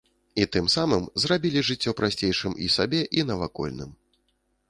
І 0.43 0.45
тым 0.53 0.69
самым 0.75 1.03
зрабілі 1.23 1.63
жыццё 1.69 1.93
прасцейшым 2.01 2.57
і 2.67 2.69
сабе, 2.79 3.01
і 3.19 3.27
навакольным. 3.31 3.95